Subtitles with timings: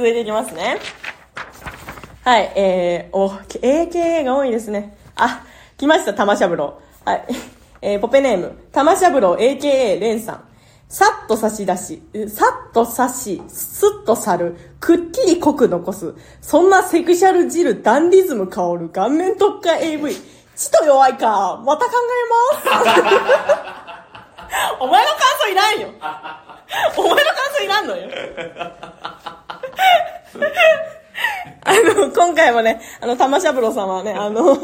[0.00, 0.78] 続いていきますね。
[2.24, 4.96] はい、えー、お、AKA が多いですね。
[5.14, 5.44] あ、
[5.76, 7.08] 来ました、玉しゃぶろう。
[7.10, 7.26] はい。
[7.82, 10.44] えー、ポペネーム、玉しゃぶろう AKA レンさん。
[10.88, 16.14] さっと差し出し、さっと差し、すっと去る、くっきり濃く残す。
[16.40, 20.14] そんなセクシャル汁、ダンディズム香る、顔面特化 AV。
[20.56, 21.62] ちと弱いか。
[21.62, 21.92] また考
[22.64, 23.00] えます。
[24.80, 25.88] お前の感想いらんよ。
[26.96, 27.24] お前の感
[27.58, 28.08] 想いらんのよ。
[31.62, 34.56] あの、今回もね、あの、玉しゃぶろさんはね、あの、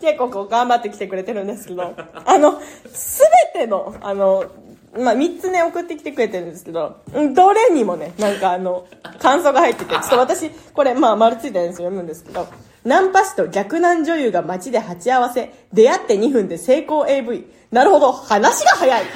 [0.00, 1.94] 結構こう頑張ってきてくれてるんですけど、
[2.24, 2.60] あの、
[2.92, 3.22] す
[3.54, 4.50] べての、あの、
[4.98, 8.88] まあ、三つね、送ってきてくれてるんですけど、うんどれにもね、なんかあの、
[9.20, 12.48] 感想が入ってて、ちょっと私、これ、まあ、丸ついてるんですよ、読むんですけど、
[12.84, 17.46] ナンパ師と逆男女優が街で鉢合わせ、出会って2分で成功 AV。
[17.70, 19.02] なるほど、話が早い。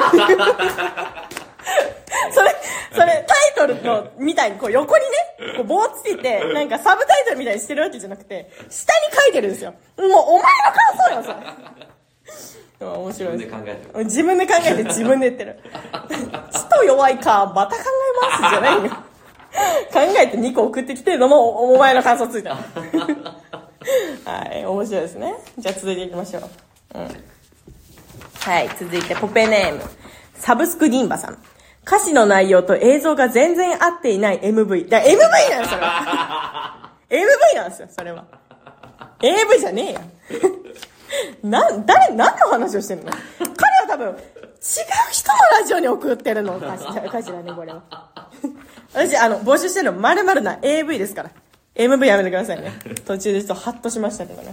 [2.31, 2.55] それ、
[2.93, 5.14] それ、タイトルの、みたいに、こう横にね、
[5.57, 9.75] こう棒つけて、なんかサブタイトルみたいにしてるわけじゃなくて、下に書いてるんですよ。
[9.99, 11.37] もう、お前の感想よ、
[12.81, 12.87] それ。
[12.87, 13.47] 面白いです。
[13.47, 15.59] 自分で考えてる自分で考えて自分で言ってる。
[16.51, 18.91] ちと弱いか、また考えますじゃないよ。
[19.93, 22.57] 考えて2個送ってきてるのも、お前の感想ついた。
[24.25, 25.35] はい、面白いですね。
[25.59, 26.43] じゃあ続いていきましょう。
[26.95, 27.09] うん。
[28.41, 29.83] はい、続いて、ポペネーム。
[30.35, 31.39] サブスクリンバさん。
[31.95, 34.89] 歌詞の内容と映像が全然合っていない MV。
[34.89, 35.17] だ MV
[35.51, 35.81] なんですよ。
[37.09, 38.25] MV なんですよ、それは。
[39.23, 40.01] AV じゃねえや。
[41.45, 43.13] な、誰、何の話をしてんの？
[43.13, 44.17] 彼は多分、違う
[45.13, 47.85] 人のラジオに送ってるのかしら、かしらね、これは。
[48.93, 51.31] 私、あの、募集してるの、〇〇な AV ですから。
[51.77, 52.73] MV やめてくださいね。
[53.07, 54.53] 途中でちょっとハッとしましたけどね。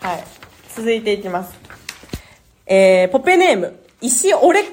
[0.00, 0.24] はい。
[0.76, 1.54] 続いていきます。
[2.66, 4.64] えー、ポペネーム、石オレ、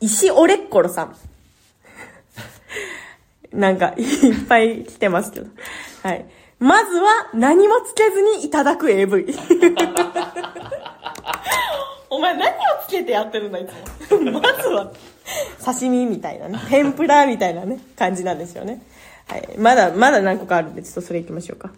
[0.00, 1.14] 石オレッコロさん。
[3.52, 4.06] なんか、いっ
[4.48, 5.46] ぱい来てますけど。
[6.02, 6.26] はい。
[6.58, 9.26] まずは、何もつけずにいただく AV。
[12.08, 12.56] お前何を
[12.86, 13.66] つけてやってるんだ、い
[14.08, 14.32] つも。
[14.40, 14.92] まずは、
[15.64, 16.58] 刺身みたいなね。
[16.68, 18.82] 天ぷらみたいなね、感じなんですよね。
[19.26, 19.48] はい。
[19.58, 21.70] まだ、まだ何個かあるんで、ちょっとそれ行きましょうか。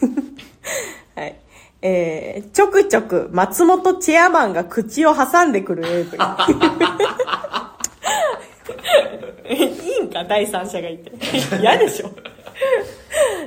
[1.14, 1.36] はい。
[1.82, 6.16] えー、ちょくちょく松本チェアマンが口を挟んでくる AV。
[9.48, 10.24] いいんか？
[10.24, 11.12] 第三者がいて。
[11.60, 12.10] 嫌でしょ。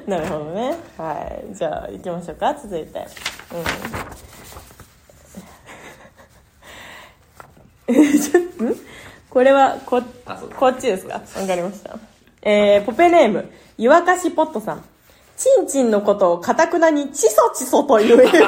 [0.08, 0.76] なるほどね。
[0.98, 1.14] は
[1.52, 1.56] い。
[1.56, 2.54] じゃあ、行きましょうか。
[2.56, 3.06] 続いて。
[7.88, 7.96] うん。
[8.22, 8.76] ちょん？
[9.30, 10.02] これは、こ、
[10.58, 11.16] こっちですか？
[11.16, 11.98] わかりました。
[12.42, 14.86] えー、ポペネーム、湯沸かしポットさん。
[15.40, 18.26] チンチンのことをかたくなにチソチソという AV。
[18.26, 18.42] や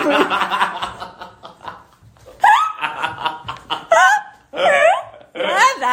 [5.79, 5.87] だ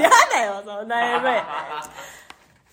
[0.00, 1.42] やだよ、そんな AV。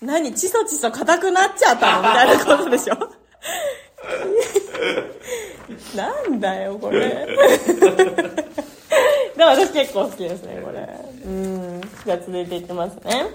[0.02, 2.96] 何チソチソ硬くなっちゃったのみたいなことでしょ
[5.98, 7.26] なんだよ、これ。
[9.36, 10.88] でも私結構好きですね、これ。
[11.26, 11.82] うん。
[12.06, 13.26] じゃあ続いていきますね。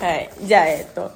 [0.00, 0.30] はい。
[0.42, 1.10] じゃあ、えっと、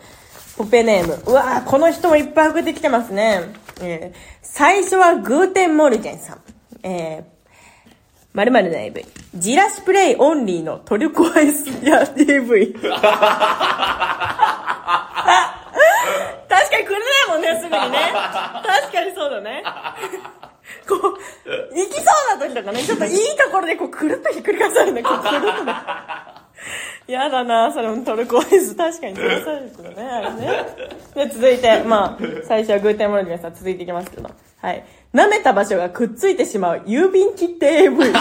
[0.56, 1.22] ポペネーム。
[1.26, 3.52] うわーこの人もいっぱい送ってきてますね。
[3.80, 6.40] えー最初はグーテンモルゲンさん。
[6.84, 7.24] えー、
[8.34, 9.04] まるまるな AV。
[9.34, 12.72] ジラシプレイオンリーのトルコアイスや AV。
[12.78, 13.18] 確か
[16.78, 18.12] にくれないもんね、すぐにね。
[18.12, 19.64] 確かにそうだね。
[20.88, 21.00] こう、
[21.76, 22.02] 行きそ
[22.36, 25.02] うな時とかね、ちょっといいところでこう、くるっとひっくり返されるね。
[25.02, 25.72] こう、くるっとね。
[27.06, 28.74] やだなそれもトルコアイス。
[28.74, 29.40] 確かにそうで
[29.74, 30.48] すよね、あれね。
[31.14, 34.30] で、続いて、まあ、最初はグーテンモルゲンさん続いていきますけど。
[34.60, 34.84] はい。
[35.12, 38.06] 舐めた場所がくっついてしまう郵便切手 AV。
[38.06, 38.14] 一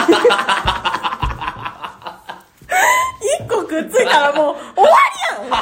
[3.48, 4.90] 個くっついたらもう終わ
[5.40, 5.58] りや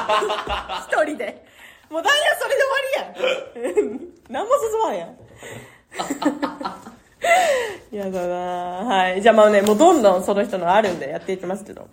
[0.80, 1.46] ん一人で。
[1.92, 4.00] もう大体それで終わりやん。
[4.30, 5.16] 何も進まんやん。
[7.96, 8.36] やだな
[8.86, 9.22] はい。
[9.22, 11.88] じゃあまあね、もうどんどんその人のあるんでやっていきますけど。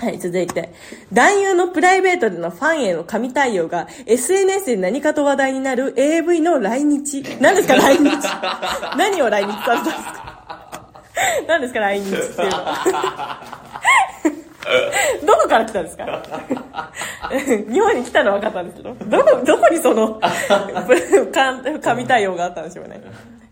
[0.00, 0.70] はい、続いて。
[1.12, 7.22] 男優のプライベートでのファンへの神対応が SNS で何かと話題になる AV の来日。
[7.40, 8.10] 何ですか来日
[8.96, 10.92] 何を来日されたんですか？
[11.46, 12.56] 何ですか来日っていうの？
[12.56, 13.42] は。
[15.26, 16.22] どこから来たんですか？
[17.70, 23.02] 日本に来たのは分かったんですけど、どこ、どこにその、 か神対応があったんでしょうね。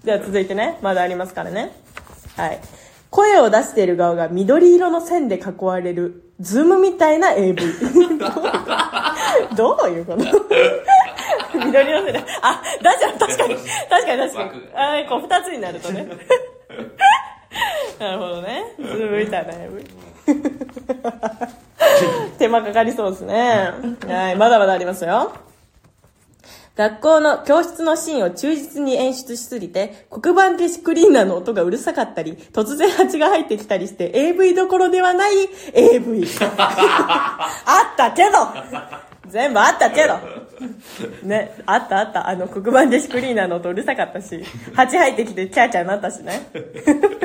[0.04, 1.72] じゃあ続いてね、まだありますからね。
[2.36, 2.58] はい。
[3.10, 7.56] 声を出している側が緑色の線で囲われる、ズームみたいな AV。
[9.56, 10.24] どういうこと？
[11.58, 14.50] 緑色の線で、あ、だじゃ確かに、確かに確かに。
[14.74, 16.06] あこう二つになるとね。
[17.98, 18.74] なるほどね。
[18.78, 19.84] ズームみたいな AV。
[22.38, 23.70] 手間かかりそうですね。
[24.06, 25.32] はい、まだまだありますよ。
[26.78, 35.32] 学校の教室のシーンを忠実に演出しすぎて、黒板消しクリーナーの音がうるさかったり、突然蜂が入ってきたりして、AV どころではない
[35.74, 36.24] AV。
[36.46, 38.30] あったけど
[39.26, 40.20] 全部あったけど
[41.24, 42.28] ね、あったあった。
[42.28, 46.48] あの、黒板消しクリーナーの音うるさかったし、蜂入ってきてキャーキャーなったしね。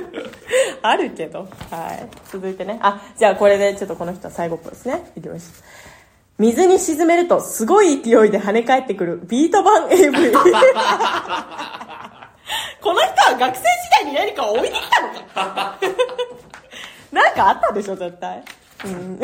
[0.81, 1.47] あるけど。
[1.69, 2.09] はい。
[2.31, 2.79] 続いてね。
[2.81, 5.11] あ、じゃあこれでちょっとこの人は最後っぽいですね。
[5.15, 5.45] いきましょ
[5.89, 5.92] う。
[6.39, 10.31] 水に沈めるとすごい勢いで跳ね返ってくるビート版 AV。
[12.81, 13.67] この人は学生時
[14.03, 15.77] 代に何かを置いてきたのか
[17.11, 18.43] なんかあったでしょ、絶対。
[18.85, 19.19] うん。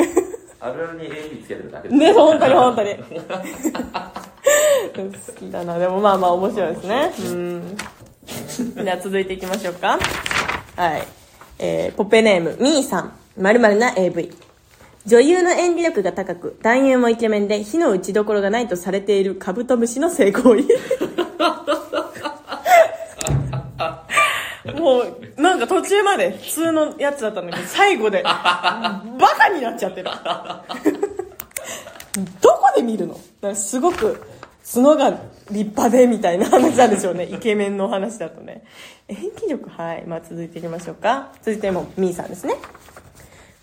[0.61, 2.95] あるあるに AD つけてるだけですね、本当に本当に。
[4.95, 5.77] 好きだな。
[5.79, 7.13] でもまあまあ面白いですね。
[7.17, 7.77] うん。
[8.83, 9.99] じゃあ続いていきましょうか。
[10.75, 11.07] はい。
[11.57, 13.13] えー、ポペネーム、ミーさん。
[13.37, 14.48] まるな AV。
[15.05, 20.63] 女優の演技力が高く、男優もイケメンで、火の打ちどころがないとされているカブトムシの性行為。
[24.79, 29.01] もう、なんか途中まで普通のやつだったんだけど、最後で、バ
[29.37, 30.09] カになっちゃってる。
[32.41, 33.55] どこで見るの？
[33.55, 34.21] すごく、
[34.65, 35.11] 角が
[35.49, 37.23] 立派でみたいな話なんでしょうね。
[37.25, 38.63] イケメンの話だとね。
[39.07, 40.03] 演技力、はい。
[40.05, 41.31] まあ続いていきましょうか。
[41.41, 42.55] 続いても、ミーさんですね。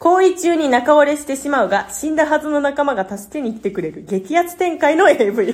[0.06, 5.52] 行為中に仲折れしてしまうが、死んだはずの仲間が助けに来てくれる激アツ展開の AV。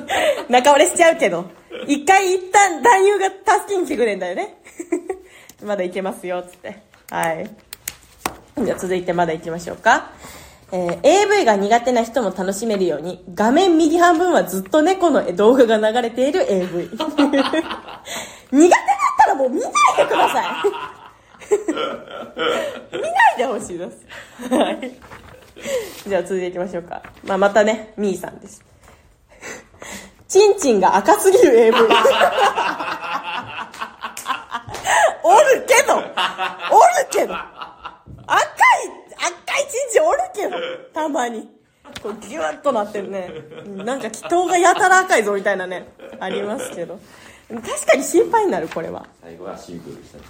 [0.50, 1.46] 仲折れしちゃうけど、
[1.86, 4.58] 一回一旦男優が助けに来てくれるんだよね。
[5.64, 6.82] まだいけますよ、つって。
[7.08, 7.50] はい。
[8.62, 10.10] じゃあ続いてまだ行きましょうか。
[10.70, 16.90] えー AV が苦手な人も楽しめるように、画面右半分はずっと猫の動画が流れている AV。
[16.92, 18.78] 苦手だっ
[19.18, 20.46] たらもう見ないでください。
[22.92, 24.06] 見ないでほしいです。
[24.50, 24.92] はい。
[26.08, 27.02] じゃあ続いていきましょうか。
[27.24, 28.64] まあ、またね、ミーさんです。
[30.28, 31.76] チンチンが赤すぎる AV。
[31.76, 31.82] お
[35.40, 36.04] るけどおる
[37.10, 37.46] けど赤い、
[39.16, 40.56] 赤いチンチンおるけど
[40.92, 41.48] たまに。
[42.02, 43.30] こうギュッとなってるね。
[43.64, 45.86] うんなんか祈祷がやたら赤いぞみたいなね、
[46.18, 46.98] ありますけど。
[47.48, 49.06] 確かに心配になる、これは。
[49.22, 50.24] 最後はシンプルでしたね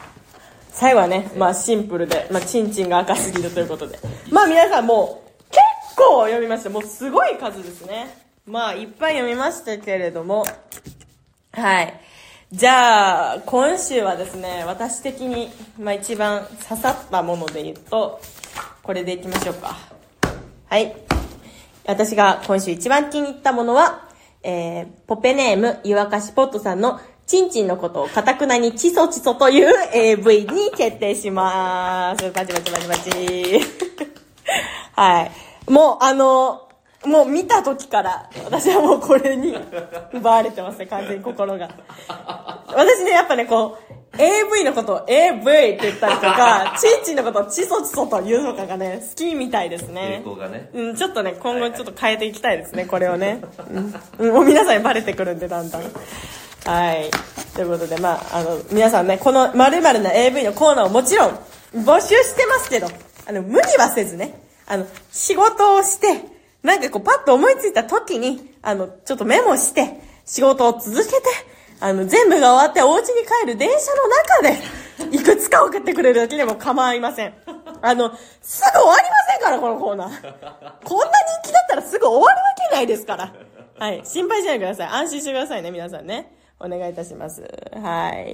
[0.74, 3.96] 最後はね、まあシンプルで、まあチンチンが赤すぎるということで。
[4.30, 5.62] まあ皆さんもう結
[5.96, 6.70] 構読みました。
[6.70, 8.18] もうすごい数ですね。
[8.44, 10.44] まあいっぱい読みましたけれども。
[11.52, 12.00] はい。
[12.52, 18.20] じゃあ、今週はですね、私的に、まあ一番刺さったもので言うと、
[18.82, 19.76] これでいきましょうか。
[20.68, 20.94] はい。
[21.86, 24.08] 私が今週一番気に入ったものは、
[24.42, 32.30] えー、ポペネーム、湯沸かしポットさんの、チンチンのことをカタクナにチソチソという AV に決定します。
[32.30, 33.60] バチバチバチバチ。
[34.92, 35.70] はい。
[35.70, 36.68] もう、あの、
[37.06, 39.54] もう見た時から、私はもうこれに
[40.12, 41.68] 奪われてますね、完全に心が。
[42.68, 50.22] 私ね、やっぱね、こう、AV のことを AV って言ったりとか、 チンチンのことをチソチソと言うのかがね、好きみたいですね。
[50.22, 53.40] ねうん、ちょっとね、今後ちょっと変えていきたいですね、これをね。
[53.70, 55.82] うんうん、もう皆さんにバレてくるんで、だんだん。
[56.64, 57.10] はい。
[57.54, 61.30] ということで、まあ、あの、皆さんね、この〇〇な AV のコーナーをもちろん
[61.74, 62.88] 募集してますけど、
[63.26, 66.24] あの、無理はせずね、あの、仕事をして、
[66.62, 71.22] なんかこう、パッと思いついた時に、あの、ちょっとメモして、仕事を続けて、
[71.80, 77.34] あの、全部が終わってお家に帰る電車の中で、 いくつか送ってくれるだけでも構いません。
[77.82, 78.10] あの、
[78.40, 80.08] すぐ終わりませんから、このコーナー。
[80.08, 81.10] こんな
[81.42, 83.32] 人気だったらすぐ終わるわけないですから。
[83.78, 84.00] はい。
[84.04, 84.88] 心配しないでください。
[84.88, 86.32] 安心してくださいね、皆さんね。
[86.64, 87.42] お願いいたします。
[87.72, 88.32] はい。